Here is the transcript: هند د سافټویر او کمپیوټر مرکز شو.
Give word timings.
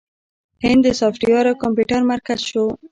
هند 0.63 0.81
د 0.85 0.87
سافټویر 0.99 1.45
او 1.49 1.55
کمپیوټر 1.63 2.01
مرکز 2.11 2.39
شو. 2.49 2.65